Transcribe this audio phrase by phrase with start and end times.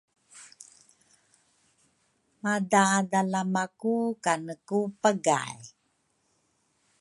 [2.43, 3.93] Madalama ku
[4.23, 5.57] kane ku pagay